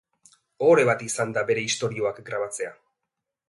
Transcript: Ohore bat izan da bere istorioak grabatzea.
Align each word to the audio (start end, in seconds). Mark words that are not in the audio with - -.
Ohore 0.67 0.85
bat 0.91 1.03
izan 1.09 1.35
da 1.37 1.45
bere 1.51 1.67
istorioak 1.69 2.25
grabatzea. 2.31 2.77